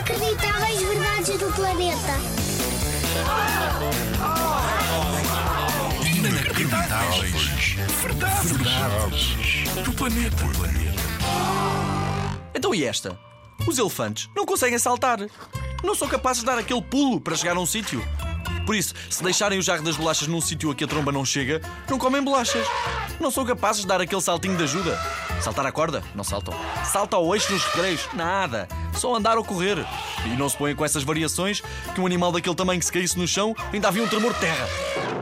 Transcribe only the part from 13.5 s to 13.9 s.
Os